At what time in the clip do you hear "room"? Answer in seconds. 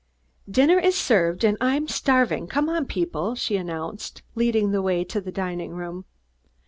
5.75-6.05